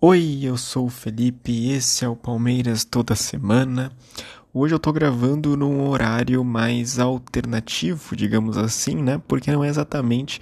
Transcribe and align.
Oi, 0.00 0.42
eu 0.44 0.56
sou 0.56 0.86
o 0.86 0.90
Felipe 0.90 1.70
esse 1.70 2.04
é 2.04 2.08
o 2.08 2.14
Palmeiras 2.14 2.84
toda 2.84 3.16
semana. 3.16 3.90
Hoje 4.54 4.72
eu 4.72 4.78
tô 4.78 4.92
gravando 4.92 5.56
num 5.56 5.88
horário 5.88 6.44
mais 6.44 7.00
alternativo, 7.00 8.14
digamos 8.14 8.56
assim, 8.56 8.94
né? 9.02 9.20
Porque 9.26 9.50
não 9.50 9.64
é 9.64 9.68
exatamente 9.68 10.40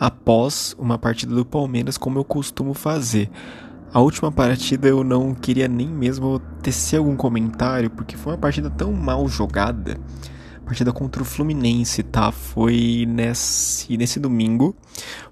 após 0.00 0.74
uma 0.78 0.96
partida 0.96 1.34
do 1.34 1.44
Palmeiras 1.44 1.98
como 1.98 2.18
eu 2.18 2.24
costumo 2.24 2.72
fazer. 2.72 3.28
A 3.92 4.00
última 4.00 4.32
partida 4.32 4.88
eu 4.88 5.04
não 5.04 5.34
queria 5.34 5.68
nem 5.68 5.86
mesmo 5.86 6.38
tecer 6.62 6.98
algum 6.98 7.14
comentário, 7.14 7.90
porque 7.90 8.16
foi 8.16 8.32
uma 8.32 8.38
partida 8.38 8.70
tão 8.70 8.90
mal 8.90 9.28
jogada. 9.28 10.00
Partida 10.64 10.94
contra 10.94 11.20
o 11.20 11.26
Fluminense, 11.26 12.02
tá? 12.02 12.32
Foi 12.32 13.04
nesse, 13.06 13.98
nesse 13.98 14.18
domingo. 14.18 14.74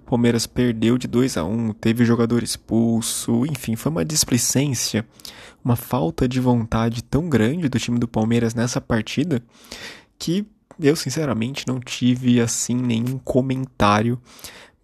O 0.04 0.10
Palmeiras 0.10 0.46
perdeu 0.46 0.98
de 0.98 1.08
2 1.08 1.36
a 1.36 1.44
1 1.44 1.72
teve 1.74 2.04
jogador 2.04 2.42
expulso, 2.42 3.46
enfim, 3.46 3.76
foi 3.76 3.90
uma 3.90 4.04
displicência, 4.04 5.06
uma 5.64 5.76
falta 5.76 6.28
de 6.28 6.38
vontade 6.38 7.02
tão 7.02 7.28
grande 7.28 7.68
do 7.68 7.78
time 7.78 7.98
do 7.98 8.06
Palmeiras 8.06 8.54
nessa 8.54 8.80
partida 8.80 9.42
que 10.18 10.46
eu 10.80 10.96
sinceramente 10.96 11.66
não 11.66 11.80
tive 11.80 12.40
assim 12.40 12.74
nenhum 12.74 13.18
comentário 13.18 14.20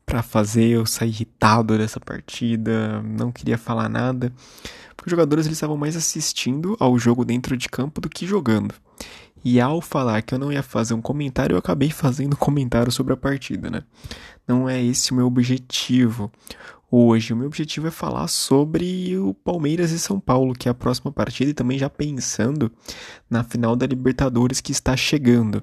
para 0.07 0.23
fazer 0.23 0.69
eu 0.69 0.87
sair 0.87 1.11
irritado 1.11 1.77
dessa 1.77 2.01
partida, 2.01 3.03
não 3.03 3.31
queria 3.31 3.59
falar 3.59 3.89
nada, 3.91 4.33
porque 4.97 5.09
os 5.09 5.11
jogadores 5.11 5.45
eles 5.45 5.59
estavam 5.59 5.77
mais 5.77 5.97
assistindo 5.97 6.77
ao 6.81 6.98
jogo 6.98 7.25
dentro 7.25 7.57
de 7.57 7.69
campo 7.69 8.01
do 8.01 8.09
que 8.09 8.27
jogando. 8.27 8.75
E 9.45 9.60
ao 9.60 9.80
falar 9.80 10.23
que 10.23 10.34
eu 10.34 10.38
não 10.38 10.52
ia 10.52 10.62
fazer 10.62 10.95
um 10.95 11.01
comentário, 11.01 11.55
eu 11.55 11.59
acabei 11.59 11.91
fazendo 11.91 12.37
comentário 12.37 12.91
sobre 12.91 13.12
a 13.12 13.16
partida, 13.16 13.70
né? 13.70 13.83
Não 14.47 14.69
é 14.69 14.83
esse 14.83 15.12
o 15.12 15.14
meu 15.14 15.27
objetivo. 15.27 16.30
Hoje, 16.91 17.34
o 17.34 17.37
meu 17.37 17.47
objetivo 17.47 17.87
é 17.87 17.91
falar 17.91 18.27
sobre 18.28 19.16
o 19.19 19.34
Palmeiras 19.34 19.91
e 19.91 19.98
São 19.98 20.19
Paulo, 20.19 20.55
que 20.55 20.69
é 20.69 20.70
a 20.70 20.74
próxima 20.74 21.12
partida, 21.12 21.51
e 21.51 21.55
também 21.55 21.78
já 21.78 21.91
pensando 21.91 22.72
na 23.28 23.45
final 23.45 23.77
da 23.77 23.86
Libertadores 23.86 24.61
que 24.61 24.72
está 24.72 24.97
chegando. 24.97 25.62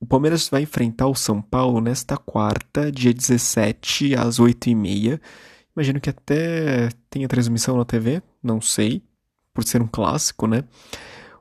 O 0.00 0.06
Palmeiras 0.06 0.48
vai 0.48 0.62
enfrentar 0.62 1.06
o 1.06 1.14
São 1.14 1.40
Paulo 1.40 1.80
nesta 1.80 2.16
quarta, 2.16 2.90
dia 2.90 3.14
17, 3.14 4.14
às 4.16 4.40
8h30. 4.40 5.20
Imagino 5.76 6.00
que 6.00 6.10
até 6.10 6.88
tenha 7.08 7.28
transmissão 7.28 7.76
na 7.76 7.84
TV, 7.84 8.20
não 8.42 8.60
sei, 8.60 9.02
por 9.54 9.62
ser 9.62 9.80
um 9.80 9.86
clássico, 9.86 10.48
né? 10.48 10.64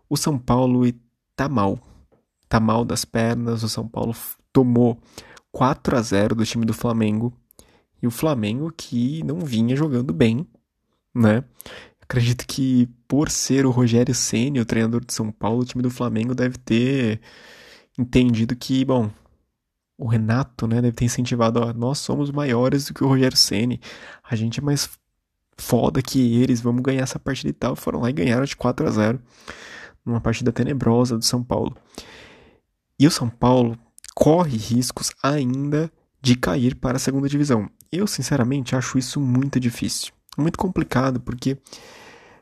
O 0.07 0.15
São 0.15 0.37
Paulo 0.37 0.85
tá 1.37 1.47
mal. 1.47 1.79
Tá 2.49 2.59
mal 2.59 2.83
das 2.83 3.05
pernas. 3.05 3.63
O 3.63 3.69
São 3.69 3.87
Paulo 3.87 4.13
tomou 4.51 4.99
4 5.51 5.95
a 5.95 6.01
0 6.01 6.35
do 6.35 6.45
time 6.45 6.65
do 6.65 6.73
Flamengo. 6.73 7.31
E 8.01 8.07
o 8.07 8.11
Flamengo 8.11 8.73
que 8.75 9.23
não 9.23 9.39
vinha 9.39 9.75
jogando 9.75 10.13
bem, 10.13 10.45
né? 11.15 11.43
Acredito 12.01 12.45
que 12.47 12.87
por 13.07 13.29
ser 13.29 13.65
o 13.65 13.71
Rogério 13.71 14.13
Ceni, 14.13 14.59
o 14.59 14.65
treinador 14.65 15.03
de 15.03 15.13
São 15.13 15.31
Paulo, 15.31 15.61
o 15.61 15.65
time 15.65 15.81
do 15.81 15.89
Flamengo 15.89 16.33
deve 16.33 16.57
ter 16.57 17.21
entendido 17.97 18.55
que, 18.55 18.85
bom, 18.85 19.09
o 19.97 20.07
Renato, 20.07 20.67
né, 20.67 20.81
deve 20.81 20.95
ter 20.95 21.05
incentivado, 21.05 21.59
ó, 21.59 21.73
nós 21.73 21.97
somos 21.97 22.31
maiores 22.31 22.85
do 22.85 22.93
que 22.93 23.03
o 23.03 23.07
Rogério 23.07 23.35
Ceni. 23.35 23.81
A 24.23 24.35
gente 24.35 24.59
é 24.59 24.63
mais 24.63 24.89
foda 25.57 26.01
que 26.01 26.41
eles, 26.41 26.61
vamos 26.61 26.83
ganhar 26.83 27.01
essa 27.01 27.19
partida 27.19 27.49
e 27.49 27.53
tal. 27.53 27.75
Foram 27.75 27.99
lá 28.01 28.09
e 28.09 28.13
ganharam 28.13 28.45
de 28.45 28.55
4 28.55 28.87
a 28.87 28.91
0 28.91 29.19
numa 30.07 30.21
partida 30.21 30.51
tenebrosa 30.51 31.17
do 31.17 31.25
São 31.25 31.43
Paulo. 31.43 31.75
E 32.99 33.05
o 33.05 33.11
São 33.11 33.29
Paulo 33.29 33.77
corre 34.15 34.57
riscos 34.57 35.11
ainda 35.21 35.91
de 36.21 36.35
cair 36.35 36.75
para 36.75 36.97
a 36.97 36.99
segunda 36.99 37.29
divisão. 37.29 37.69
Eu, 37.91 38.07
sinceramente, 38.07 38.75
acho 38.75 38.97
isso 38.97 39.19
muito 39.19 39.59
difícil. 39.59 40.11
Muito 40.37 40.57
complicado, 40.57 41.19
porque 41.19 41.57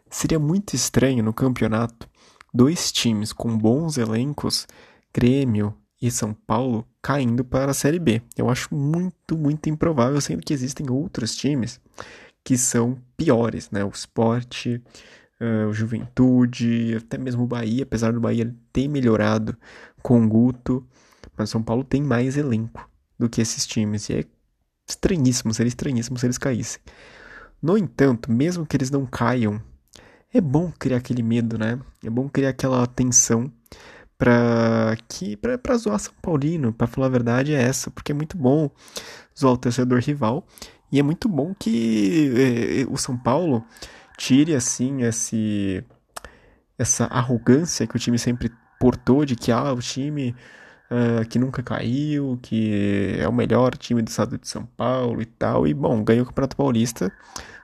seria 0.10 0.40
muito 0.40 0.76
estranho 0.76 1.24
no 1.24 1.34
campeonato 1.34 2.08
dois 2.54 2.92
times 2.92 3.34
com 3.34 3.58
bons 3.58 3.98
elencos, 3.98 4.66
Grêmio 5.14 5.76
e 6.02 6.10
São 6.10 6.34
Paulo, 6.34 6.88
caindo 7.02 7.44
para 7.44 7.72
a 7.72 7.74
Série 7.74 8.00
B. 8.00 8.22
Eu 8.38 8.50
acho 8.50 8.74
muito, 8.74 9.38
muito 9.38 9.70
improvável, 9.70 10.20
sendo 10.22 10.42
que 10.42 10.54
existem 10.54 10.90
outros 10.90 11.36
times 11.36 11.82
que 12.44 12.58
são 12.58 12.98
piores, 13.18 13.70
né? 13.72 13.84
O 13.84 13.90
Sport, 13.90 14.68
o 15.70 15.74
Juventude, 15.74 16.96
até 16.96 17.18
mesmo 17.18 17.44
o 17.44 17.48
Bahia, 17.48 17.84
apesar 17.84 18.14
do 18.14 18.22
Bahia 18.22 18.54
ter 18.72 18.88
melhorado 18.88 19.58
com 20.02 20.24
o 20.24 20.28
Guto, 20.28 20.86
mas 21.38 21.50
São 21.50 21.62
Paulo 21.62 21.84
tem 21.84 22.02
mais 22.02 22.38
elenco 22.38 22.90
do 23.20 23.30
que 23.30 23.42
esses 23.42 23.66
times, 23.66 24.10
e 24.10 24.14
é 24.14 24.26
estranhíssimo, 24.88 25.54
seria 25.54 25.70
estranhíssimo 25.70 26.18
se 26.18 26.26
eles 26.26 26.38
caíssem. 26.38 26.82
No 27.62 27.78
entanto, 27.78 28.32
mesmo 28.32 28.66
que 28.66 28.78
eles 28.78 28.92
não 28.92 29.06
caiam, 29.06 29.62
é 30.34 30.40
bom 30.40 30.72
criar 30.78 30.98
aquele 30.98 31.24
medo, 31.24 31.58
né? 31.58 31.80
É 32.04 32.10
bom 32.10 32.30
criar 32.30 32.50
aquela 32.50 32.86
tensão 32.86 33.52
pra 34.18 34.96
que 35.08 35.36
pra 35.36 35.78
zoar 35.78 36.00
São 36.00 36.14
Paulino, 36.22 36.72
pra 36.72 36.88
falar 36.88 37.08
a 37.08 37.10
verdade 37.10 37.54
é 37.54 37.62
essa, 37.62 37.90
porque 37.92 38.12
é 38.12 38.16
muito 38.16 38.38
bom 38.38 38.70
zoar 39.38 39.54
o 39.54 39.58
torcedor 39.58 40.00
rival 40.00 40.46
e 40.92 41.00
é 41.00 41.04
muito 41.04 41.28
bom 41.28 41.54
que 41.58 42.32
é, 42.86 42.92
o 42.92 42.98
São 42.98 43.18
Paulo 43.18 43.64
tire 44.18 44.56
assim 44.56 45.04
esse 45.04 45.84
essa 46.78 47.06
arrogância 47.06 47.88
que 47.88 47.96
o 47.96 48.00
time 48.00 48.20
sempre 48.20 48.52
portou 48.80 49.26
de 49.26 49.36
que 49.36 49.52
ah, 49.52 49.74
o 49.74 49.80
time 49.80 50.36
uh, 50.92 51.28
que 51.28 51.40
nunca 51.40 51.64
caiu, 51.64 52.38
que 52.42 53.16
é 53.18 53.28
o 53.28 53.34
melhor 53.34 53.76
time 53.78 54.02
do 54.02 54.10
estado 54.10 54.38
de 54.38 54.48
São 54.48 54.66
Paulo 54.66 55.22
e 55.22 55.26
tal. 55.26 55.68
E 55.68 55.74
bom, 55.74 56.04
ganhou 56.04 56.24
o 56.24 56.28
Campeonato 56.28 56.56
Paulista 56.56 57.12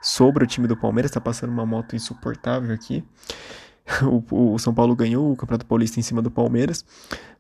sobre 0.02 0.44
o 0.44 0.48
time 0.48 0.68
do 0.68 0.78
Palmeiras, 0.78 1.12
está 1.12 1.22
passando 1.22 1.52
uma 1.52 1.66
moto 1.66 1.96
insuportável 1.96 2.74
aqui. 2.74 3.04
O, 4.04 4.54
o, 4.54 4.60
São 4.60 4.74
Paulo 4.74 4.96
ganhou 4.96 5.32
o 5.32 5.36
Campeonato 5.36 5.66
Paulista 5.66 6.00
em 6.00 6.04
cima 6.04 6.22
do 6.22 6.32
Palmeiras, 6.32 6.86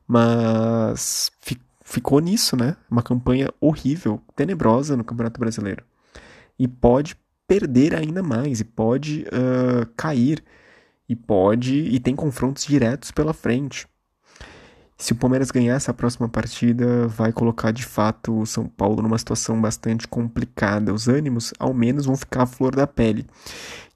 mas 0.05 1.31
fi, 1.39 1.57
ficou 1.85 2.19
nisso, 2.19 2.57
né? 2.57 2.75
Uma 2.89 3.01
campanha 3.01 3.49
horrível, 3.61 4.19
tenebrosa 4.35 4.97
no 4.97 5.03
Campeonato 5.03 5.39
Brasileiro. 5.39 5.85
E 6.59 6.67
pode 6.67 7.15
perder 7.51 7.93
ainda 7.93 8.23
mais 8.23 8.61
e 8.61 8.63
pode 8.63 9.25
uh, 9.27 9.85
cair 9.97 10.41
e 11.09 11.13
pode 11.17 11.75
e 11.75 11.99
tem 11.99 12.15
confrontos 12.15 12.65
diretos 12.65 13.11
pela 13.11 13.33
frente. 13.33 13.85
Se 14.97 15.11
o 15.11 15.15
Palmeiras 15.15 15.51
ganhar 15.51 15.75
essa 15.75 15.93
próxima 15.93 16.29
partida, 16.29 17.09
vai 17.09 17.33
colocar 17.33 17.71
de 17.71 17.83
fato 17.83 18.39
o 18.39 18.45
São 18.45 18.67
Paulo 18.67 19.01
numa 19.01 19.17
situação 19.17 19.59
bastante 19.59 20.07
complicada. 20.07 20.93
Os 20.93 21.09
ânimos, 21.09 21.53
ao 21.59 21.73
menos, 21.73 22.05
vão 22.05 22.15
ficar 22.15 22.43
à 22.43 22.45
flor 22.45 22.73
da 22.73 22.87
pele. 22.87 23.25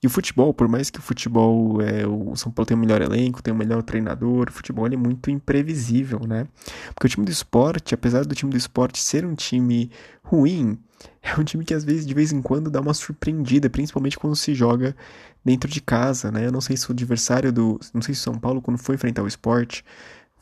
E 0.03 0.07
o 0.07 0.09
futebol, 0.09 0.53
por 0.53 0.67
mais 0.67 0.89
que 0.89 0.99
o 0.99 1.01
futebol, 1.01 1.81
é, 1.81 2.05
o 2.05 2.35
São 2.35 2.51
Paulo 2.51 2.67
tem 2.67 2.75
o 2.75 2.79
melhor 2.79 3.01
elenco, 3.01 3.41
tem 3.41 3.53
o 3.53 3.57
melhor 3.57 3.83
treinador, 3.83 4.49
o 4.49 4.51
futebol 4.51 4.85
é 4.87 4.97
muito 4.97 5.31
imprevisível, 5.31 6.19
né? 6.27 6.45
Porque 6.93 7.07
o 7.07 7.09
time 7.09 7.25
do 7.25 7.31
esporte, 7.31 7.93
apesar 7.93 8.25
do 8.25 8.35
time 8.35 8.51
do 8.51 8.57
esporte 8.57 9.01
ser 9.01 9.25
um 9.25 9.33
time 9.33 9.89
ruim, 10.23 10.77
é 11.21 11.39
um 11.39 11.43
time 11.43 11.65
que 11.65 11.73
às 11.73 11.83
vezes, 11.83 12.05
de 12.05 12.13
vez 12.13 12.31
em 12.31 12.41
quando, 12.41 12.69
dá 12.69 12.79
uma 12.79 12.93
surpreendida, 12.93 13.69
principalmente 13.69 14.17
quando 14.17 14.35
se 14.35 14.53
joga 14.53 14.95
dentro 15.43 15.69
de 15.69 15.81
casa, 15.81 16.31
né? 16.31 16.45
Eu 16.45 16.51
não 16.51 16.61
sei 16.61 16.77
se 16.77 16.89
o 16.89 16.93
adversário 16.93 17.51
do. 17.51 17.79
Não 17.93 18.01
sei 18.01 18.15
se 18.15 18.21
São 18.21 18.37
Paulo, 18.39 18.61
quando 18.61 18.77
for 18.77 18.93
enfrentar 18.95 19.23
o 19.23 19.27
esporte, 19.27 19.83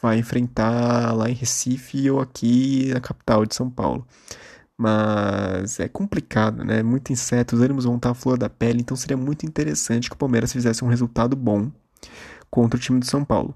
vai 0.02 0.18
enfrentar 0.20 1.14
lá 1.14 1.30
em 1.30 1.34
Recife 1.34 2.10
ou 2.10 2.20
aqui 2.20 2.92
na 2.94 3.00
capital 3.02 3.46
de 3.46 3.56
São 3.56 3.70
Paulo. 3.70 4.06
Mas 4.78 5.80
é 5.80 5.88
complicado, 5.88 6.64
né? 6.64 6.84
Muito 6.84 7.14
inseto, 7.14 7.56
os 7.56 7.62
ânimos 7.62 7.86
vão 7.86 7.96
estar 7.96 8.12
à 8.12 8.14
flor 8.14 8.38
da 8.38 8.50
pele, 8.50 8.82
então 8.82 8.98
seria 8.98 9.18
muito 9.18 9.46
interessante 9.46 10.10
que 10.10 10.16
o 10.16 10.18
Palmeiras 10.20 10.52
fizesse 10.52 10.84
um 10.84 10.88
resultado 10.88 11.36
bom 11.36 11.72
contra 12.50 12.78
o 12.78 12.82
time 12.82 13.00
do 13.00 13.06
São 13.06 13.24
Paulo. 13.24 13.56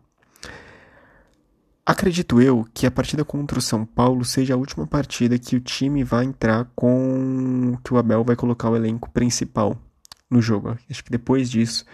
Acredito 1.89 2.41
eu 2.41 2.67
que 2.73 2.85
a 2.85 2.91
partida 2.91 3.23
contra 3.23 3.59
o 3.59 3.61
São 3.61 3.85
Paulo 3.85 4.25
seja 4.25 4.53
a 4.53 4.57
última 4.57 4.85
partida 4.85 5.39
que 5.39 5.55
o 5.55 5.61
time 5.61 6.03
vai 6.03 6.25
entrar 6.25 6.69
com. 6.75 7.77
que 7.81 7.93
o 7.93 7.97
Abel 7.97 8.25
vai 8.25 8.35
colocar 8.35 8.69
o 8.69 8.75
elenco 8.75 9.09
principal 9.09 9.81
no 10.29 10.41
jogo. 10.41 10.77
Acho 10.89 11.01
que 11.01 11.09
depois 11.09 11.49
disso 11.49 11.85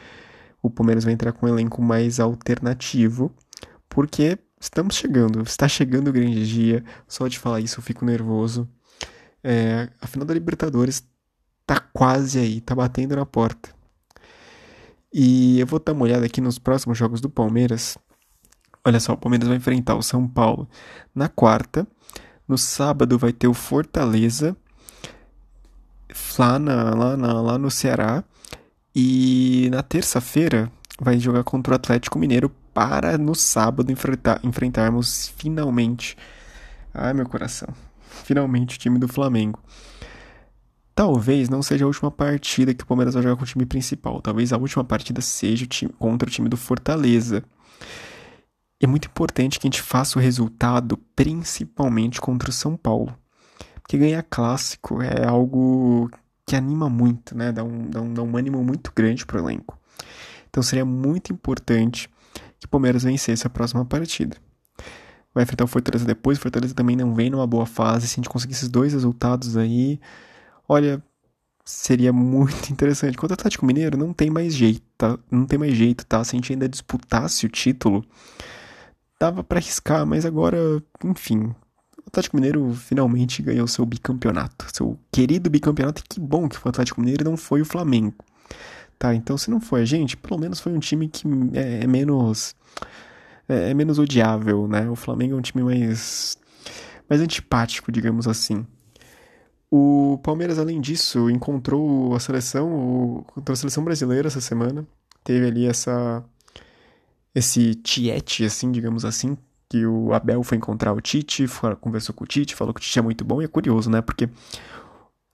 o 0.63 0.69
Palmeiras 0.72 1.04
vai 1.04 1.13
entrar 1.13 1.31
com 1.31 1.45
um 1.45 1.50
elenco 1.50 1.80
mais 1.80 2.19
alternativo, 2.19 3.31
porque 3.88 4.40
estamos 4.60 4.95
chegando, 4.95 5.44
está 5.44 5.68
chegando 5.68 6.07
o 6.07 6.12
grande 6.12 6.44
dia. 6.48 6.84
Só 7.07 7.28
de 7.28 7.38
falar 7.38 7.60
isso 7.60 7.78
eu 7.78 7.84
fico 7.84 8.04
nervoso. 8.04 8.68
É, 9.44 9.92
a 10.01 10.07
final 10.07 10.25
da 10.25 10.34
Libertadores 10.34 11.07
tá 11.68 11.80
quase 11.80 12.39
aí, 12.39 12.62
tá 12.62 12.74
batendo 12.74 13.16
na 13.16 13.28
porta. 13.28 13.69
E 15.13 15.60
eu 15.60 15.68
vou 15.68 15.80
dar 15.80 15.94
uma 15.94 16.06
olhada 16.06 16.25
aqui 16.25 16.42
nos 16.42 16.57
próximos 16.57 16.98
jogos 16.98 17.22
do 17.22 17.30
Palmeiras 17.30 17.96
Olha 18.85 19.00
só, 19.00 19.13
o 19.13 19.18
Palmeiras 19.18 19.47
vai 19.47 19.57
enfrentar 19.57 19.95
o 19.95 20.03
São 20.03 20.27
Paulo 20.27 20.68
na 21.15 21.30
quarta. 21.30 21.88
No 22.47 22.57
sábado 22.57 23.18
vai 23.18 23.31
ter 23.31 23.47
o 23.47 23.53
Fortaleza 23.53 24.57
lá, 26.38 26.59
na, 26.59 26.94
lá, 26.94 27.18
na, 27.18 27.41
lá 27.41 27.57
no 27.57 27.71
Ceará. 27.71 28.24
E 28.94 29.69
na 29.71 29.81
terça-feira 29.81 30.71
vai 31.00 31.18
jogar 31.18 31.44
contra 31.44 31.74
o 31.74 31.75
Atlético 31.75 32.19
Mineiro 32.19 32.51
para 32.74 33.18
no 33.18 33.33
sábado 33.33 33.91
enfrentar, 33.91 34.39
enfrentarmos 34.44 35.33
finalmente. 35.38 36.18
Ai, 36.94 37.13
meu 37.13 37.27
coração. 37.27 37.69
Finalmente 38.25 38.75
o 38.75 38.79
time 38.79 39.00
do 39.00 39.07
Flamengo. 39.07 39.59
Talvez 40.94 41.50
não 41.50 41.63
seja 41.63 41.86
a 41.86 41.88
última 41.88 42.12
partida 42.12 42.74
que 42.74 42.83
o 42.83 42.86
Palmeiras 42.86 43.15
vai 43.15 43.24
jogar 43.24 43.36
com 43.36 43.44
o 43.44 43.47
time 43.47 43.65
principal. 43.65 44.21
Talvez 44.21 44.53
a 44.53 44.57
última 44.57 44.83
partida 44.83 45.21
seja 45.21 45.65
o 45.65 45.68
time, 45.68 45.91
contra 45.97 46.27
o 46.27 46.31
time 46.31 46.47
do 46.47 46.57
Fortaleza. 46.57 47.44
É 48.83 48.88
muito 48.88 49.07
importante 49.07 49.62
que 49.62 49.65
a 49.65 49.69
gente 49.69 49.81
faça 49.81 50.19
o 50.19 50.21
resultado, 50.21 50.97
principalmente 51.15 52.19
contra 52.19 52.50
o 52.50 52.53
São 52.53 52.75
Paulo. 52.75 53.18
Porque 53.75 53.97
ganhar 53.97 54.21
clássico 54.24 55.01
é 55.01 55.25
algo 55.25 56.12
que 56.45 56.53
anima 56.53 56.89
muito, 56.89 57.33
né? 57.33 57.53
Dá 57.53 57.63
um, 57.63 57.89
dá 57.89 58.01
um, 58.01 58.13
dá 58.13 58.21
um 58.21 58.35
ânimo 58.35 58.62
muito 58.62 58.91
grande 58.94 59.25
pro 59.25 59.39
elenco. 59.39 59.80
Então 60.50 60.62
seria 60.62 60.83
muito 60.83 61.31
importante 61.31 62.09
que 62.59 62.65
o 62.65 62.68
Palmeiras 62.68 63.03
vencesse 63.03 63.47
a 63.47 63.50
próxima 63.50 63.85
partida. 63.85 64.35
Vai 65.33 65.45
enfrentar 65.45 65.63
o 65.63 65.68
Fortaleza 65.68 66.03
depois, 66.03 66.38
o 66.38 66.41
Fortaleza 66.41 66.74
também 66.74 66.97
não 66.97 67.15
vem 67.15 67.29
numa 67.29 67.47
boa 67.47 67.65
fase. 67.65 68.06
Se 68.06 68.15
a 68.15 68.18
gente 68.18 68.29
conseguir 68.29 68.51
esses 68.51 68.68
dois 68.68 68.91
resultados 68.91 69.56
aí, 69.56 69.97
olha, 70.68 71.01
seria 71.63 72.12
muito 72.12 72.68
interessante. 72.69 73.15
Quanto 73.15 73.31
ao 73.31 73.36
Atlético 73.36 73.65
Mineiro, 73.65 73.97
não 73.97 74.12
tem 74.12 74.29
mais 74.29 74.53
jeito, 74.53 74.83
tá? 74.97 75.18
Não 75.31 75.45
tem 75.45 75.57
mais 75.57 75.74
jeito, 75.74 76.06
tá? 76.06 76.21
Se 76.21 76.36
a 76.36 76.38
gente 76.38 76.51
ainda 76.51 76.68
disputasse 76.68 77.45
o 77.45 77.50
título, 77.50 78.06
dava 79.24 79.42
para 79.42 79.58
arriscar, 79.58 80.06
mas 80.06 80.25
agora, 80.25 80.84
enfim, 81.06 81.44
o 81.46 82.08
Atlético 82.08 82.36
Mineiro 82.36 82.74
finalmente 82.74 83.42
ganhou 83.42 83.66
seu 83.68 83.86
bicampeonato, 83.86 84.66
seu 84.74 85.00
querido 85.10 85.50
bicampeonato, 85.50 86.02
e 86.02 86.08
que 86.08 86.20
bom 86.20 86.50
que 86.50 86.58
foi 86.58 86.70
o 86.70 86.72
Atlético 86.72 87.00
Mineiro 87.00 87.24
e 87.24 87.30
não 87.30 87.38
foi 87.38 87.62
o 87.62 87.66
Flamengo. 87.66 88.14
Tá, 89.00 89.16
então 89.16 89.38
se 89.38 89.50
não 89.50 89.62
foi 89.62 89.81
a 89.81 89.86
gente, 89.86 90.18
pelo 90.18 90.40
menos 90.40 90.60
foi 90.60 90.74
um 90.74 90.80
time 90.80 91.08
que 91.08 91.25
é, 91.54 91.84
é 91.84 91.88
menos 91.88 92.54
é, 93.48 93.72
é, 93.72 93.74
menos 93.74 93.98
odiável, 93.98 94.68
né? 94.68 94.90
O 94.90 94.96
Flamengo 94.96 95.36
é 95.36 95.38
um 95.38 95.42
time 95.42 95.64
mais 95.64 96.38
mais 97.10 97.22
antipático, 97.22 97.92
digamos 97.92 98.28
assim. 98.28 98.66
O 99.72 100.20
Palmeiras, 100.22 100.60
além 100.60 100.80
disso, 100.81 101.30
encontrou 101.30 102.14
a 102.16 102.20
seleção, 102.20 102.70
o, 102.72 103.25
a 103.46 103.56
seleção 103.56 103.84
brasileira 103.84 104.28
essa 104.28 104.42
semana. 104.42 104.86
Teve 105.24 105.48
ali 105.48 105.66
essa 105.66 106.24
esse 107.33 107.75
tiete, 107.75 108.45
assim, 108.45 108.71
digamos 108.71 109.06
assim, 109.06 109.38
que 109.68 109.85
o 109.85 110.13
Abel 110.13 110.44
foi 110.44 110.57
encontrar 110.57 110.94
o 110.94 111.01
Tite, 111.01 111.45
conversou 111.81 112.13
com 112.13 112.24
o 112.24 112.27
Tite, 112.27 112.56
falou 112.56 112.74
que 112.74 112.80
o 112.80 112.83
Tite 112.83 113.00
é 113.00 113.01
muito 113.01 113.25
bom 113.25 113.41
e 113.41 113.45
é 113.45 113.47
curioso, 113.47 113.89
né? 113.89 114.01
Porque 114.01 114.30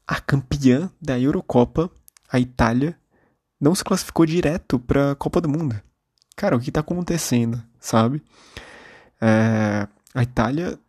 a 0.07 0.19
campeã 0.22 0.90
da 1.01 1.19
Eurocopa, 1.19 1.92
a 2.31 2.40
Itália, 2.40 2.98
não 3.60 3.75
se 3.75 3.84
classificou 3.84 4.25
direto 4.25 4.80
para 4.80 5.12
a 5.12 5.16
Copa 5.16 5.42
do 5.42 5.50
Mundo. 5.50 5.80
Cara, 6.36 6.56
o 6.56 6.60
que 6.60 6.69
está 6.69 6.80
acontecendo, 6.80 7.62
sabe? 7.81 8.24
É, 9.19 9.86
a 10.16 10.24
Itália 10.24 10.80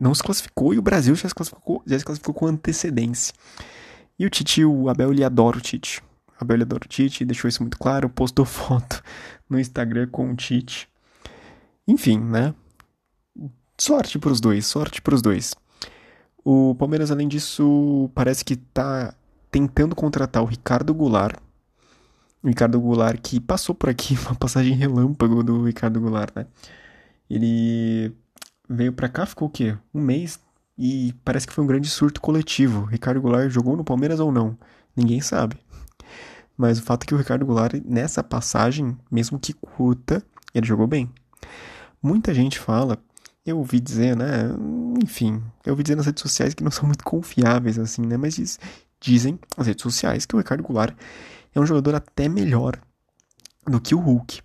não 0.00 0.12
se 0.12 0.22
classificou 0.24 0.74
e 0.74 0.78
o 0.78 0.82
Brasil 0.82 1.14
já 1.14 1.28
se 1.28 1.34
classificou, 1.34 1.82
já 1.86 1.96
se 1.96 2.04
classificou 2.04 2.34
com 2.34 2.46
antecedência. 2.46 3.32
E 4.18 4.26
o 4.26 4.30
Tite, 4.30 4.64
o 4.64 4.88
Abel, 4.88 5.12
ele 5.12 5.22
adora 5.22 5.58
o 5.58 5.60
Tite. 5.60 6.02
Abel 6.36 6.62
adora 6.62 6.84
o 6.84 6.88
Tite, 6.88 7.24
deixou 7.24 7.48
isso 7.48 7.62
muito 7.62 7.78
claro, 7.78 8.08
postou 8.08 8.44
foto 8.44 9.00
no 9.52 9.60
Instagram 9.60 10.08
com 10.08 10.32
o 10.32 10.34
Tite. 10.34 10.88
Enfim, 11.86 12.18
né? 12.18 12.54
Sorte 13.78 14.18
para 14.18 14.32
os 14.32 14.40
dois, 14.40 14.66
sorte 14.66 15.02
para 15.02 15.14
os 15.14 15.22
dois. 15.22 15.54
O 16.44 16.74
Palmeiras, 16.74 17.10
além 17.10 17.28
disso, 17.28 18.10
parece 18.14 18.44
que 18.44 18.54
está 18.54 19.14
tentando 19.50 19.94
contratar 19.94 20.42
o 20.42 20.46
Ricardo 20.46 20.94
Goulart, 20.94 21.36
o 22.42 22.48
Ricardo 22.48 22.80
Goulart, 22.80 23.20
que 23.22 23.38
passou 23.38 23.74
por 23.74 23.88
aqui, 23.88 24.16
uma 24.26 24.34
passagem 24.34 24.74
relâmpago 24.74 25.42
do 25.42 25.64
Ricardo 25.64 26.00
Goulart, 26.00 26.34
né? 26.34 26.46
Ele 27.30 28.12
veio 28.68 28.92
pra 28.92 29.08
cá, 29.08 29.26
ficou 29.26 29.48
o 29.48 29.50
quê? 29.50 29.76
Um 29.94 30.00
mês 30.00 30.40
e 30.76 31.14
parece 31.24 31.46
que 31.46 31.52
foi 31.52 31.62
um 31.62 31.66
grande 31.66 31.88
surto 31.88 32.20
coletivo. 32.20 32.84
Ricardo 32.84 33.20
Goulart 33.20 33.50
jogou 33.50 33.76
no 33.76 33.84
Palmeiras 33.84 34.18
ou 34.18 34.32
não? 34.32 34.56
Ninguém 34.96 35.20
sabe. 35.20 35.56
Mas 36.56 36.78
o 36.78 36.82
fato 36.82 37.04
é 37.04 37.06
que 37.06 37.14
o 37.14 37.18
Ricardo 37.18 37.46
Goulart, 37.46 37.74
nessa 37.84 38.22
passagem, 38.22 38.96
mesmo 39.10 39.38
que 39.38 39.52
curta, 39.52 40.22
ele 40.54 40.66
jogou 40.66 40.86
bem. 40.86 41.10
Muita 42.02 42.34
gente 42.34 42.58
fala, 42.58 42.98
eu 43.44 43.58
ouvi 43.58 43.80
dizer, 43.80 44.16
né? 44.16 44.50
Enfim, 45.02 45.42
eu 45.64 45.72
ouvi 45.72 45.82
dizer 45.82 45.96
nas 45.96 46.06
redes 46.06 46.22
sociais 46.22 46.54
que 46.54 46.62
não 46.62 46.70
são 46.70 46.86
muito 46.86 47.04
confiáveis, 47.04 47.78
assim, 47.78 48.02
né? 48.02 48.16
Mas 48.16 48.34
diz, 48.36 48.58
dizem 49.00 49.38
as 49.56 49.66
redes 49.66 49.82
sociais 49.82 50.26
que 50.26 50.34
o 50.34 50.38
Ricardo 50.38 50.62
Goulart 50.62 50.96
é 51.54 51.60
um 51.60 51.66
jogador 51.66 51.94
até 51.94 52.28
melhor 52.28 52.78
do 53.66 53.80
que 53.80 53.94
o 53.94 54.00
Hulk. 54.00 54.40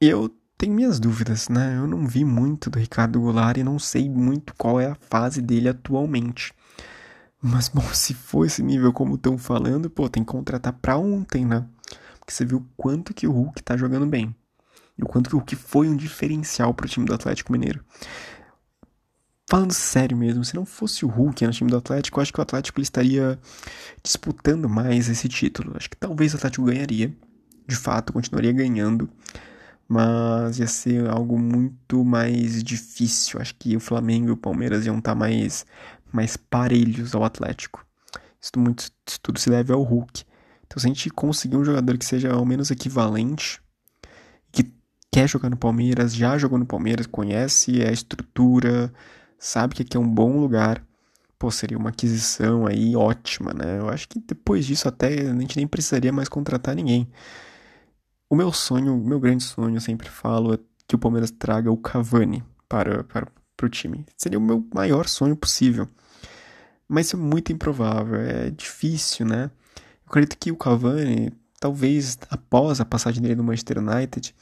Eu 0.00 0.34
tenho 0.56 0.74
minhas 0.74 0.98
dúvidas, 0.98 1.48
né? 1.48 1.76
Eu 1.76 1.86
não 1.86 2.06
vi 2.06 2.24
muito 2.24 2.70
do 2.70 2.78
Ricardo 2.78 3.20
Goulart 3.20 3.56
e 3.56 3.64
não 3.64 3.78
sei 3.78 4.08
muito 4.08 4.54
qual 4.56 4.80
é 4.80 4.86
a 4.86 4.94
fase 4.94 5.40
dele 5.40 5.68
atualmente. 5.68 6.52
Mas, 7.42 7.68
bom, 7.68 7.82
se 7.94 8.12
for 8.12 8.44
esse 8.44 8.62
nível 8.62 8.92
como 8.92 9.14
estão 9.14 9.38
falando, 9.38 9.88
pô, 9.88 10.08
tem 10.08 10.22
que 10.22 10.30
contratar 10.30 10.72
pra 10.74 10.96
ontem, 10.98 11.44
né? 11.44 11.66
Porque 12.18 12.32
você 12.32 12.44
viu 12.44 12.58
o 12.58 12.66
quanto 12.76 13.14
que 13.14 13.26
o 13.26 13.32
Hulk 13.32 13.62
tá 13.62 13.76
jogando 13.76 14.06
bem. 14.06 14.34
E 14.98 15.02
o 15.02 15.06
quanto 15.06 15.30
que 15.30 15.34
o 15.34 15.38
Hulk 15.38 15.56
foi 15.56 15.88
um 15.88 15.96
diferencial 15.96 16.74
pro 16.74 16.88
time 16.88 17.06
do 17.06 17.14
Atlético 17.14 17.52
Mineiro. 17.52 17.82
Falando 19.48 19.72
sério 19.72 20.16
mesmo, 20.16 20.44
se 20.44 20.54
não 20.54 20.64
fosse 20.64 21.04
o 21.04 21.08
Hulk 21.08 21.44
no 21.44 21.52
time 21.52 21.70
do 21.70 21.76
Atlético, 21.76 22.20
eu 22.20 22.22
acho 22.22 22.32
que 22.32 22.38
o 22.38 22.42
Atlético 22.42 22.80
estaria 22.80 23.36
disputando 24.00 24.68
mais 24.68 25.08
esse 25.08 25.28
título. 25.28 25.72
Acho 25.76 25.90
que 25.90 25.96
talvez 25.96 26.32
o 26.32 26.36
Atlético 26.36 26.66
ganharia, 26.66 27.12
de 27.66 27.74
fato, 27.74 28.12
continuaria 28.12 28.52
ganhando, 28.52 29.10
mas 29.88 30.60
ia 30.60 30.68
ser 30.68 31.08
algo 31.10 31.36
muito 31.36 32.04
mais 32.04 32.62
difícil. 32.62 33.40
Acho 33.40 33.56
que 33.56 33.76
o 33.76 33.80
Flamengo 33.80 34.28
e 34.28 34.30
o 34.30 34.36
Palmeiras 34.36 34.86
iam 34.86 34.98
estar 34.98 35.16
mais, 35.16 35.66
mais 36.12 36.36
parelhos 36.36 37.14
ao 37.14 37.24
Atlético. 37.24 37.84
Isso, 38.40 38.52
muito, 38.58 38.90
isso 39.06 39.20
tudo 39.22 39.38
se 39.38 39.50
deve 39.50 39.72
ao 39.72 39.82
Hulk. 39.82 40.24
Então, 40.66 40.80
se 40.80 40.86
a 40.86 40.88
gente 40.88 41.10
conseguir 41.10 41.56
um 41.56 41.64
jogador 41.64 41.98
que 41.98 42.04
seja 42.04 42.32
ao 42.32 42.44
menos 42.44 42.70
equivalente, 42.70 43.60
que 44.52 44.72
quer 45.12 45.28
jogar 45.28 45.50
no 45.50 45.56
Palmeiras, 45.56 46.14
já 46.14 46.38
jogou 46.38 46.58
no 46.58 46.66
Palmeiras, 46.66 47.06
conhece 47.06 47.82
a 47.82 47.90
estrutura, 47.90 48.92
sabe 49.38 49.74
que 49.74 49.82
aqui 49.82 49.96
é 49.96 50.00
um 50.00 50.08
bom 50.08 50.38
lugar, 50.38 50.84
pô, 51.38 51.50
seria 51.50 51.76
uma 51.76 51.90
aquisição 51.90 52.66
aí 52.66 52.94
ótima, 52.94 53.52
né? 53.52 53.78
Eu 53.78 53.88
acho 53.88 54.08
que 54.08 54.20
depois 54.20 54.64
disso 54.64 54.86
até 54.86 55.08
a 55.28 55.34
gente 55.34 55.56
nem 55.56 55.66
precisaria 55.66 56.12
mais 56.12 56.28
contratar 56.28 56.76
ninguém. 56.76 57.10
O 58.28 58.36
meu 58.36 58.52
sonho, 58.52 58.96
meu 58.96 59.18
grande 59.18 59.42
sonho, 59.42 59.76
eu 59.76 59.80
sempre 59.80 60.08
falo, 60.08 60.54
é 60.54 60.58
que 60.86 60.94
o 60.94 60.98
Palmeiras 60.98 61.30
traga 61.30 61.70
o 61.70 61.76
Cavani 61.76 62.44
para, 62.68 63.02
para, 63.04 63.26
para 63.60 63.66
o 63.66 63.70
time. 63.70 64.06
Seria 64.16 64.38
o 64.38 64.42
meu 64.42 64.66
maior 64.74 65.06
sonho 65.06 65.36
possível. 65.36 65.86
Mas 66.88 67.06
isso 67.06 67.16
é 67.16 67.18
muito 67.18 67.52
improvável, 67.52 68.18
é 68.18 68.50
difícil, 68.50 69.26
né? 69.26 69.50
Eu 69.76 70.06
acredito 70.06 70.36
que 70.38 70.50
o 70.50 70.56
Cavani, 70.56 71.32
talvez 71.60 72.18
após 72.30 72.80
a 72.80 72.84
passagem 72.84 73.22
dele 73.22 73.36
no 73.36 73.44
Manchester 73.44 73.78
United, 73.78 74.34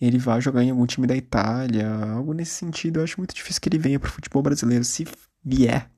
ele 0.00 0.18
vai 0.18 0.40
jogar 0.40 0.62
em 0.62 0.70
algum 0.70 0.86
time 0.86 1.06
da 1.06 1.16
Itália, 1.16 1.88
algo 2.14 2.34
nesse 2.34 2.52
sentido. 2.52 3.00
Eu 3.00 3.04
acho 3.04 3.18
muito 3.18 3.34
difícil 3.34 3.60
que 3.60 3.68
ele 3.68 3.78
venha 3.78 3.98
para 3.98 4.08
o 4.08 4.12
futebol 4.12 4.42
brasileiro. 4.42 4.84
Se 4.84 5.06
vier, 5.42 5.90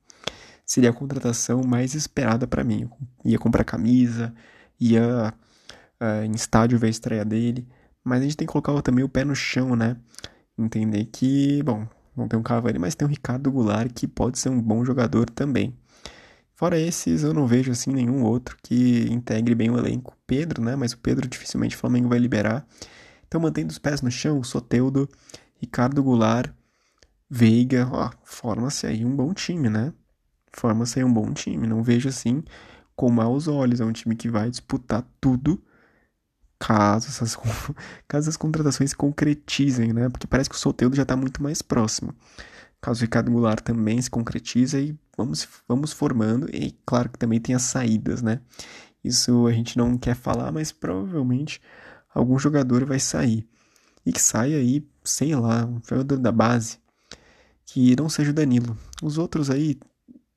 seria 0.64 0.90
a 0.90 0.93
contratação 0.93 1.62
mais 1.64 1.95
esperada 1.95 2.47
para 2.47 2.62
mim. 2.62 2.88
Eu 3.25 3.33
ia 3.33 3.38
comprar 3.38 3.64
camisa, 3.64 4.33
ia 4.81 5.35
uh, 6.00 6.25
em 6.25 6.33
estádio 6.33 6.79
ver 6.79 6.87
a 6.87 6.90
estreia 6.90 7.25
dele, 7.25 7.67
mas 8.02 8.21
a 8.21 8.25
gente 8.25 8.37
tem 8.37 8.47
que 8.47 8.52
colocar 8.52 8.81
também 8.81 9.05
o 9.05 9.09
pé 9.09 9.25
no 9.25 9.35
chão, 9.35 9.75
né? 9.75 9.97
Entender 10.57 11.07
que, 11.07 11.62
bom, 11.62 11.87
não 12.16 12.28
tem 12.28 12.38
um 12.38 12.42
Cavani, 12.42 12.78
mas 12.78 12.94
tem 12.94 13.06
o 13.06 13.11
Ricardo 13.11 13.50
Goulart 13.50 13.92
que 13.92 14.06
pode 14.06 14.38
ser 14.38 14.49
um 14.49 14.61
bom 14.61 14.85
jogador 14.85 15.28
também. 15.30 15.75
Fora 16.54 16.78
esses, 16.78 17.25
eu 17.25 17.35
não 17.35 17.47
vejo 17.47 17.73
assim 17.73 17.90
nenhum 17.92 18.23
outro 18.23 18.56
que 18.62 19.06
integre 19.11 19.54
bem 19.54 19.71
o 19.71 19.78
elenco. 19.78 20.16
Pedro, 20.26 20.62
né? 20.62 20.76
Mas 20.76 20.92
o 20.92 20.99
Pedro 20.99 21.28
dificilmente 21.28 21.75
o 21.76 21.78
Flamengo 21.78 22.09
vai 22.09 22.18
liberar. 22.18 22.66
Então, 23.26 23.40
mantendo 23.40 23.73
os 23.73 23.78
pés 23.78 24.00
no 24.00 24.11
chão, 24.11 24.42
Soteudo, 24.44 25.09
Ricardo 25.61 26.02
Goulart, 26.02 26.52
Veiga, 27.28 27.88
ó, 27.90 28.11
forma-se 28.23 28.87
aí 28.87 29.04
um 29.04 29.14
bom 29.14 29.35
time, 29.35 29.68
né? 29.68 29.92
Forma-se 30.52 31.00
aí 31.00 31.04
um 31.04 31.12
bom 31.12 31.33
time. 31.33 31.66
Não 31.66 31.83
vejo 31.83 32.09
assim 32.09 32.44
com 32.94 33.11
maus 33.11 33.49
olhos. 33.49 33.80
É 33.80 33.85
um 33.85 33.92
time 33.92 34.14
que 34.14 34.30
vai 34.30 34.49
disputar 34.50 35.04
tudo 35.21 35.61
caso 36.59 37.09
essas, 37.09 37.37
caso 38.09 38.29
as 38.29 38.37
contratações 38.37 38.91
se 38.91 38.97
concretizem, 38.97 39.93
né? 39.93 40.09
Porque 40.09 40.27
parece 40.27 40.49
que 40.49 40.57
o 40.57 40.59
Soteudo 40.59 40.97
já 40.97 41.03
está 41.03 41.17
muito 41.17 41.43
mais 41.43 41.63
próximo. 41.63 42.15
Caso 42.81 43.01
o 43.01 43.03
Ricardo 43.03 43.31
Goulart 43.31 43.63
também 43.63 44.01
se 44.01 44.11
concretize, 44.11 44.77
aí 44.77 44.97
vamos, 45.17 45.49
vamos 45.67 45.93
formando. 45.93 46.49
E 46.55 46.77
claro 46.85 47.09
que 47.09 47.19
também 47.19 47.41
tem 47.41 47.55
as 47.55 47.63
saídas, 47.63 48.23
né? 48.23 48.41
Isso 49.03 49.47
a 49.47 49.53
gente 49.53 49.77
não 49.77 49.99
quer 49.99 50.15
falar, 50.15 50.53
mas 50.53 50.73
provavelmente 50.73 51.61
algum 52.15 52.39
jogador 52.39 52.85
vai 52.85 52.99
sair. 52.99 53.47
E 54.05 54.13
que 54.13 54.21
saia 54.21 54.59
aí, 54.59 54.87
sei 55.03 55.35
lá, 55.35 55.65
um 55.65 55.81
jogador 55.87 56.19
da 56.19 56.31
base, 56.31 56.79
que 57.67 57.97
não 57.97 58.09
seja 58.09 58.31
o 58.31 58.35
Danilo. 58.35 58.77
Os 59.03 59.19
outros 59.19 59.51
aí, 59.51 59.79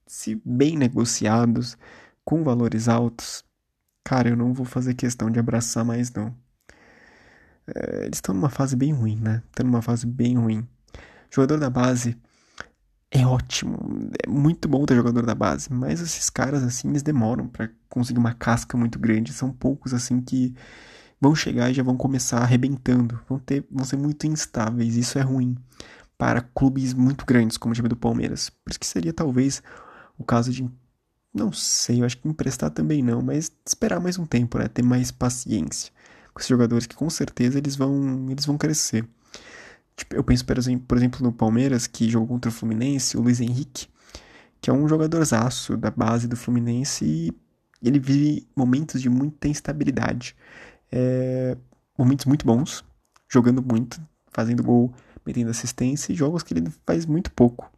se 0.06 0.40
bem 0.44 0.76
negociados, 0.76 1.76
com 2.24 2.42
valores 2.42 2.88
altos, 2.88 3.44
cara, 4.04 4.28
eu 4.30 4.36
não 4.36 4.52
vou 4.52 4.66
fazer 4.66 4.94
questão 4.94 5.30
de 5.30 5.38
abraçar 5.38 5.84
mais 5.84 6.12
não. 6.12 6.34
É, 7.66 8.04
eles 8.04 8.16
estão 8.16 8.34
numa 8.34 8.50
fase 8.50 8.76
bem 8.76 8.92
ruim, 8.92 9.16
né? 9.16 9.42
Estão 9.48 9.66
numa 9.66 9.82
fase 9.82 10.06
bem 10.06 10.36
ruim. 10.36 10.66
Jogador 11.30 11.58
da 11.58 11.68
base, 11.68 12.16
é 13.10 13.26
ótimo, 13.26 13.78
é 14.24 14.28
muito 14.28 14.68
bom 14.68 14.84
ter 14.84 14.94
jogador 14.94 15.24
da 15.24 15.34
base, 15.34 15.72
mas 15.72 16.00
esses 16.00 16.28
caras 16.30 16.62
assim, 16.62 16.88
eles 16.88 17.02
demoram 17.02 17.46
para 17.48 17.70
conseguir 17.88 18.18
uma 18.18 18.34
casca 18.34 18.76
muito 18.76 18.98
grande, 18.98 19.32
são 19.32 19.50
poucos 19.50 19.94
assim 19.94 20.20
que 20.20 20.54
vão 21.20 21.34
chegar 21.34 21.70
e 21.70 21.74
já 21.74 21.82
vão 21.82 21.96
começar 21.96 22.38
arrebentando, 22.38 23.20
vão 23.28 23.38
ter, 23.38 23.66
vão 23.70 23.84
ser 23.84 23.96
muito 23.96 24.26
instáveis, 24.26 24.96
isso 24.96 25.18
é 25.18 25.22
ruim 25.22 25.56
para 26.18 26.40
clubes 26.40 26.92
muito 26.92 27.24
grandes 27.24 27.56
como 27.56 27.72
o 27.72 27.74
time 27.74 27.88
do 27.88 27.96
Palmeiras. 27.96 28.50
Por 28.50 28.70
isso 28.70 28.80
que 28.80 28.86
seria 28.86 29.12
talvez 29.12 29.62
o 30.18 30.24
caso 30.24 30.52
de 30.52 30.68
não 31.34 31.52
sei, 31.52 32.00
eu 32.00 32.04
acho 32.04 32.18
que 32.18 32.28
emprestar 32.28 32.70
também 32.70 33.02
não, 33.02 33.22
mas 33.22 33.52
esperar 33.66 34.00
mais 34.00 34.18
um 34.18 34.26
tempo, 34.26 34.58
né, 34.58 34.68
ter 34.68 34.82
mais 34.82 35.10
paciência 35.10 35.92
com 36.38 36.40
esses 36.40 36.48
jogadores 36.48 36.86
que 36.86 36.94
com 36.94 37.10
certeza 37.10 37.58
eles 37.58 37.74
vão 37.76 38.30
eles 38.30 38.46
vão 38.46 38.56
crescer. 38.56 39.06
Tipo, 39.96 40.14
eu 40.14 40.22
penso, 40.22 40.44
por 40.46 40.56
exemplo, 40.96 41.22
no 41.22 41.32
Palmeiras, 41.32 41.88
que 41.88 42.08
jogou 42.08 42.28
contra 42.28 42.50
o 42.50 42.54
Fluminense, 42.54 43.16
o 43.16 43.20
Luiz 43.20 43.40
Henrique, 43.40 43.88
que 44.60 44.70
é 44.70 44.72
um 44.72 44.88
jogadorzaço 44.88 45.76
da 45.76 45.90
base 45.90 46.28
do 46.28 46.36
Fluminense 46.36 47.04
e 47.04 47.32
ele 47.82 47.98
vive 47.98 48.48
momentos 48.56 49.02
de 49.02 49.08
muita 49.08 49.48
instabilidade. 49.48 50.36
É, 50.92 51.56
momentos 51.98 52.26
muito 52.26 52.46
bons, 52.46 52.84
jogando 53.28 53.62
muito, 53.62 54.00
fazendo 54.32 54.62
gol, 54.62 54.94
metendo 55.26 55.50
assistência, 55.50 56.12
e 56.12 56.16
jogos 56.16 56.42
que 56.44 56.54
ele 56.54 56.70
faz 56.86 57.04
muito 57.06 57.32
pouco. 57.32 57.70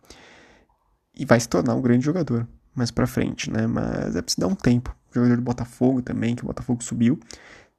E 1.15 1.25
vai 1.25 1.41
se 1.41 1.49
tornar 1.49 1.75
um 1.75 1.83
grande 1.83 2.05
jogador 2.05 2.47
mais 2.75 2.91
pra 2.91 3.07
frente, 3.07 3.51
né? 3.51 3.67
Mas 3.67 4.17
é 4.17 4.23
preciso 4.23 4.41
dar 4.41 4.47
um 4.49 4.55
tempo. 4.55 4.95
Jogador 5.13 5.37
do 5.37 5.43
Botafogo 5.43 6.03
também, 6.03 6.35
que 6.37 6.43
o 6.43 6.47
Botafogo 6.47 6.83
subiu. 6.83 7.19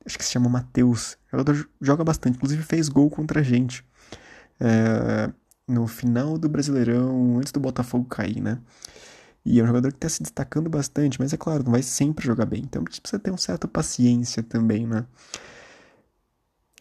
Acho 0.05 0.17
que 0.17 0.25
se 0.25 0.31
chama 0.31 0.50
Matheus. 0.50 1.17
Jogador 1.31 1.69
joga 1.79 2.03
bastante, 2.03 2.36
inclusive 2.36 2.63
fez 2.63 2.89
gol 2.89 3.10
contra 3.10 3.39
a 3.39 3.43
gente 3.43 3.86
é, 4.62 5.31
no 5.67 5.88
final 5.88 6.38
do 6.38 6.48
Brasileirão, 6.48 7.38
antes 7.39 7.51
do 7.51 7.60
Botafogo 7.60 8.05
cair, 8.05 8.39
né? 8.39 8.60
E 9.43 9.60
é 9.60 9.63
um 9.63 9.67
jogador 9.67 9.91
que 9.91 9.98
está 9.98 10.07
se 10.07 10.21
destacando 10.21 10.69
bastante, 10.69 11.19
mas 11.19 11.33
é 11.33 11.38
claro, 11.38 11.63
não 11.63 11.71
vai 11.71 11.81
sempre 11.81 12.24
jogar 12.24 12.45
bem. 12.45 12.62
Então 12.63 12.83
precisa 12.83 13.17
ter 13.17 13.31
uma 13.31 13.38
certa 13.38 13.67
paciência 13.67 14.43
também, 14.43 14.86
né? 14.86 15.03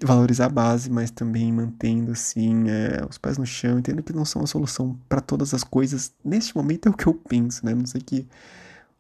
Valorizar 0.03 0.47
a 0.47 0.49
base, 0.49 0.91
mas 0.91 1.11
também 1.11 1.53
mantendo 1.53 2.13
assim 2.13 2.69
é, 2.71 3.05
os 3.09 3.19
pés 3.19 3.37
no 3.37 3.45
chão, 3.45 3.79
entendendo 3.79 4.03
que 4.03 4.15
não 4.15 4.25
são 4.25 4.43
a 4.43 4.47
solução 4.47 4.99
para 5.09 5.21
todas 5.21 5.53
as 5.53 5.63
coisas. 5.63 6.13
Neste 6.25 6.57
momento 6.57 6.87
é 6.87 6.91
o 6.91 6.95
que 6.95 7.07
eu 7.07 7.15
penso, 7.15 7.65
né? 7.67 7.75
Não 7.75 7.85
sei 7.85 8.01
que 8.01 8.27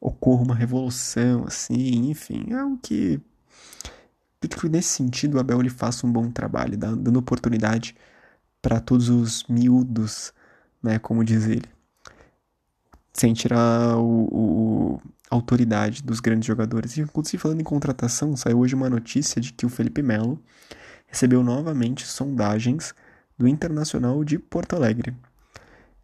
ocorra 0.00 0.42
uma 0.42 0.54
revolução, 0.54 1.45
assim, 1.47 2.11
enfim, 2.11 2.47
é 2.50 2.64
o 2.64 2.76
que. 2.78 3.21
Que 4.40 4.69
nesse 4.71 4.88
sentido 4.88 5.37
o 5.37 5.40
Abel 5.40 5.61
ele 5.61 5.69
faça 5.69 6.07
um 6.07 6.12
bom 6.12 6.30
trabalho, 6.30 6.76
dando 6.76 7.19
oportunidade 7.19 7.95
para 8.62 8.80
todos 8.80 9.11
os 9.11 9.45
miúdos, 9.45 10.33
né, 10.83 10.99
como 10.99 11.23
diz 11.23 11.47
ele. 11.47 11.69
Sem 13.12 13.35
tirar 13.35 13.99
o, 13.99 14.28
o, 14.33 15.02
a 15.30 15.35
autoridade 15.35 16.02
dos 16.02 16.21
grandes 16.21 16.47
jogadores. 16.47 16.97
E, 16.97 17.02
inclusive, 17.02 17.38
falando 17.38 17.61
em 17.61 17.64
contratação, 17.64 18.35
saiu 18.35 18.61
hoje 18.61 18.75
uma 18.75 18.88
notícia 18.88 19.40
de 19.42 19.52
que 19.52 19.66
o 19.66 19.69
Felipe 19.69 20.00
Melo 20.00 20.42
recebeu 21.11 21.43
novamente 21.43 22.07
sondagens 22.07 22.95
do 23.37 23.49
Internacional 23.49 24.23
de 24.25 24.38
Porto 24.38 24.76
Alegre. 24.76 25.14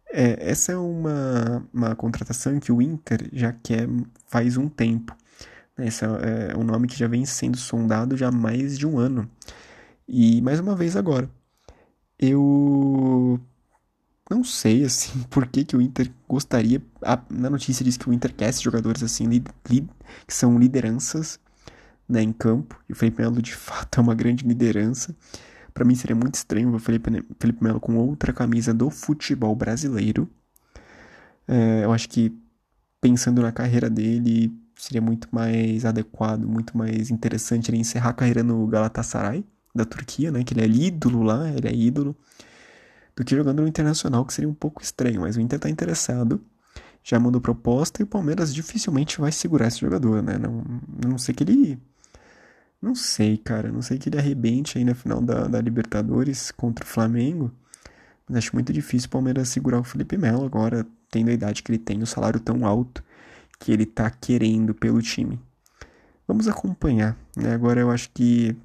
É, 0.09 0.49
essa 0.49 0.71
é 0.71 0.77
uma, 0.77 1.65
uma 1.73 1.95
contratação 1.95 2.59
que 2.59 2.71
o 2.71 2.81
Inter 2.81 3.29
já 3.33 3.51
quer 3.51 3.87
faz 4.27 4.57
um 4.57 4.69
tempo. 4.69 5.15
Esse 5.77 6.05
é, 6.05 6.51
é 6.53 6.57
um 6.57 6.63
nome 6.63 6.87
que 6.87 6.97
já 6.97 7.07
vem 7.07 7.25
sendo 7.25 7.57
sondado 7.57 8.17
já 8.17 8.29
há 8.29 8.31
mais 8.31 8.77
de 8.77 8.87
um 8.87 8.97
ano. 8.97 9.29
E 10.07 10.41
mais 10.41 10.59
uma 10.59 10.75
vez 10.75 10.95
agora 10.95 11.29
eu 12.19 13.39
não 14.29 14.43
sei, 14.43 14.83
assim, 14.83 15.23
por 15.29 15.47
que, 15.47 15.63
que 15.63 15.75
o 15.75 15.81
Inter 15.81 16.11
gostaria. 16.27 16.81
A, 17.01 17.19
na 17.29 17.49
notícia 17.49 17.83
diz 17.83 17.97
que 17.97 18.09
o 18.09 18.13
Inter 18.13 18.33
quer 18.33 18.49
esses 18.49 18.61
jogadores, 18.61 19.03
assim, 19.03 19.25
li, 19.25 19.43
li, 19.69 19.87
que 20.25 20.33
são 20.33 20.57
lideranças 20.57 21.39
né, 22.07 22.21
em 22.21 22.31
campo. 22.31 22.79
E 22.87 22.93
o 22.93 22.95
Felipe 22.95 23.21
Melo, 23.21 23.41
de 23.41 23.55
fato, 23.55 23.99
é 23.99 24.01
uma 24.01 24.15
grande 24.15 24.45
liderança. 24.45 25.15
Para 25.73 25.85
mim 25.85 25.95
seria 25.95 26.15
muito 26.15 26.35
estranho 26.35 26.69
ver 26.71 26.77
o 26.77 26.79
Felipe, 26.79 27.25
Felipe 27.39 27.63
Melo 27.63 27.79
com 27.79 27.97
outra 27.97 28.33
camisa 28.33 28.73
do 28.73 28.89
futebol 28.89 29.55
brasileiro. 29.55 30.29
É, 31.47 31.83
eu 31.83 31.91
acho 31.91 32.09
que, 32.09 32.35
pensando 32.99 33.41
na 33.41 33.51
carreira 33.51 33.89
dele, 33.89 34.51
seria 34.75 35.01
muito 35.01 35.27
mais 35.31 35.85
adequado, 35.85 36.45
muito 36.47 36.77
mais 36.77 37.09
interessante 37.09 37.69
ele 37.69 37.77
encerrar 37.77 38.09
a 38.09 38.13
carreira 38.13 38.43
no 38.43 38.65
Galatasaray 38.67 39.45
da 39.73 39.85
Turquia, 39.85 40.31
né? 40.31 40.43
Que 40.43 40.53
ele 40.53 40.61
é 40.61 40.67
ídolo 40.67 41.23
lá, 41.23 41.49
ele 41.51 41.67
é 41.67 41.73
ídolo, 41.73 42.15
do 43.15 43.23
que 43.23 43.35
jogando 43.35 43.61
no 43.61 43.67
Internacional, 43.67 44.25
que 44.25 44.33
seria 44.33 44.49
um 44.49 44.53
pouco 44.53 44.81
estranho. 44.81 45.21
Mas 45.21 45.37
o 45.37 45.41
Inter 45.41 45.59
tá 45.59 45.69
interessado, 45.69 46.41
já 47.03 47.19
mandou 47.19 47.39
proposta 47.39 48.01
e 48.01 48.03
o 48.03 48.07
Palmeiras 48.07 48.53
dificilmente 48.53 49.19
vai 49.19 49.31
segurar 49.31 49.67
esse 49.67 49.79
jogador, 49.79 50.21
né? 50.21 50.37
Não, 50.37 50.63
não 51.07 51.17
sei 51.17 51.33
que 51.33 51.43
ele. 51.43 51.79
Não 52.81 52.95
sei, 52.95 53.37
cara. 53.37 53.71
Não 53.71 53.81
sei 53.81 53.97
que 53.97 54.09
ele 54.09 54.17
arrebente 54.17 54.77
aí 54.77 54.83
na 54.83 54.93
final 54.93 55.21
da, 55.21 55.47
da 55.47 55.61
Libertadores 55.61 56.51
contra 56.51 56.85
o 56.85 56.87
Flamengo. 56.87 57.51
Mas 58.27 58.37
acho 58.37 58.55
muito 58.55 58.71
difícil 58.73 59.07
o 59.07 59.11
Palmeiras 59.11 59.49
segurar 59.49 59.79
o 59.79 59.83
Felipe 59.83 60.17
Melo 60.17 60.45
agora, 60.45 60.85
tendo 61.09 61.29
a 61.29 61.33
idade 61.33 61.63
que 61.63 61.71
ele 61.71 61.79
tem, 61.79 62.01
o 62.03 62.07
salário 62.07 62.39
tão 62.39 62.65
alto 62.65 63.03
que 63.59 63.71
ele 63.71 63.85
tá 63.85 64.09
querendo 64.09 64.73
pelo 64.73 65.01
time. 65.01 65.39
Vamos 66.27 66.47
acompanhar, 66.47 67.17
né? 67.35 67.53
Agora 67.53 67.79
eu 67.79 67.89
acho 67.89 68.09
que 68.13 68.55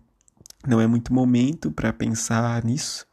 não 0.66 0.80
é 0.80 0.86
muito 0.86 1.14
momento 1.14 1.70
para 1.70 1.92
pensar 1.92 2.64
nisso. 2.64 3.06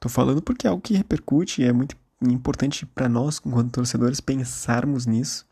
Tô 0.00 0.08
falando 0.08 0.42
porque 0.42 0.66
é 0.66 0.70
algo 0.70 0.82
que 0.82 0.94
repercute 0.94 1.64
é 1.64 1.72
muito 1.72 1.96
importante 2.20 2.84
para 2.84 3.08
nós, 3.08 3.40
enquanto 3.44 3.72
torcedores, 3.72 4.20
pensarmos 4.20 5.06
nisso. 5.06 5.46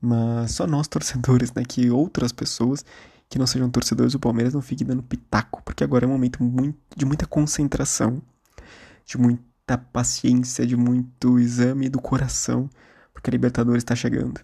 Mas 0.00 0.52
só 0.52 0.66
nós, 0.66 0.86
torcedores, 0.88 1.52
né? 1.52 1.62
Que 1.66 1.90
outras 1.90 2.32
pessoas 2.32 2.84
que 3.28 3.38
não 3.38 3.46
sejam 3.46 3.70
torcedores 3.70 4.12
do 4.12 4.20
Palmeiras 4.20 4.54
não 4.54 4.62
fiquem 4.62 4.86
dando 4.86 5.02
pitaco, 5.02 5.62
porque 5.64 5.82
agora 5.82 6.04
é 6.04 6.08
um 6.08 6.12
momento 6.12 6.42
muito, 6.42 6.78
de 6.96 7.04
muita 7.04 7.26
concentração, 7.26 8.22
de 9.04 9.18
muita 9.18 9.78
paciência, 9.92 10.66
de 10.66 10.76
muito 10.76 11.38
exame 11.38 11.88
do 11.88 12.00
coração, 12.00 12.68
porque 13.12 13.30
a 13.30 13.32
Libertadores 13.32 13.82
está 13.82 13.94
chegando. 13.94 14.40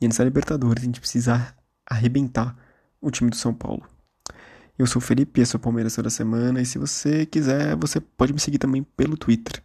E 0.00 0.06
antes 0.06 0.18
da 0.18 0.24
Libertadores, 0.24 0.82
a 0.82 0.86
gente 0.86 1.00
precisa 1.00 1.54
arrebentar 1.88 2.56
o 3.00 3.10
time 3.10 3.30
do 3.30 3.36
São 3.36 3.52
Paulo. 3.52 3.82
Eu 4.78 4.86
sou 4.86 5.00
o 5.00 5.04
Felipe, 5.04 5.40
esse 5.40 5.54
é 5.54 5.58
o 5.58 5.60
Palmeiras 5.60 5.94
toda 5.94 6.08
semana. 6.08 6.60
E 6.60 6.64
se 6.64 6.78
você 6.78 7.26
quiser, 7.26 7.76
você 7.76 8.00
pode 8.00 8.32
me 8.32 8.40
seguir 8.40 8.58
também 8.58 8.82
pelo 8.82 9.16
Twitter. 9.16 9.62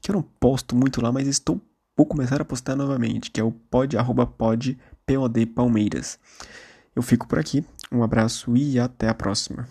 Que 0.00 0.10
eu 0.10 0.14
não 0.14 0.22
posto 0.22 0.76
muito 0.76 1.00
lá, 1.00 1.10
mas 1.10 1.26
estou 1.26 1.58
vou 1.98 2.06
começar 2.06 2.40
a 2.40 2.44
postar 2.44 2.76
novamente, 2.76 3.28
que 3.28 3.40
é 3.40 3.44
o 3.44 3.50
pod, 3.50 3.96
arroba 3.96 4.24
pod, 4.24 4.78
pod 5.04 5.46
Palmeiras. 5.46 6.16
Eu 6.98 7.02
fico 7.02 7.28
por 7.28 7.38
aqui, 7.38 7.64
um 7.92 8.02
abraço 8.02 8.56
e 8.56 8.76
até 8.76 9.08
a 9.08 9.14
próxima. 9.14 9.68